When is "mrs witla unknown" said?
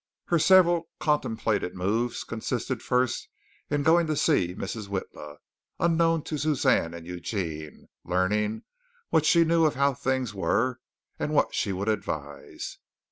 4.55-6.23